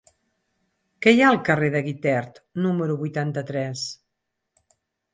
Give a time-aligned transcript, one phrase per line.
[1.05, 3.89] Què hi ha al carrer de Guitert número vuitanta-tres?